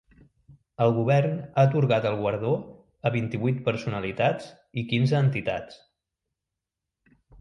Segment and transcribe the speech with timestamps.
[0.85, 2.53] El govern ha atorgat el guardó
[3.09, 4.49] a vint-i-vuit personalitats
[4.83, 5.77] i quinze entitats.